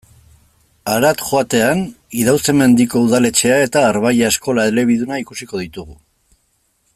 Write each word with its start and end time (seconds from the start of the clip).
Harat 0.93 1.19
joatean, 1.31 1.83
Idauze-Mendiko 2.21 3.03
udaletxea 3.09 3.61
eta 3.67 3.85
Arbailla 3.91 4.33
eskola 4.35 4.67
elebiduna 4.73 5.21
ikusiko 5.25 5.63
ditugu. 5.65 5.99